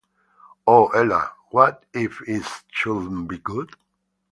Oh, 0.65 0.87
Ella, 0.95 1.33
what 1.51 1.85
if 1.93 2.27
it 2.27 2.41
shouldn’t 2.71 3.27
be 3.27 3.37
good! 3.37 3.75